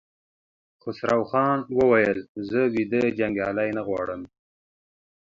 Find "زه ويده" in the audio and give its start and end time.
2.49-3.01